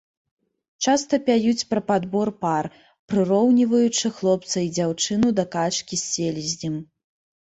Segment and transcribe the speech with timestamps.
[0.85, 2.69] Часта пяюць пра падбор пар,
[3.13, 6.75] прыроўніваючы хлопца і дзяўчыну да качкі з селезнем.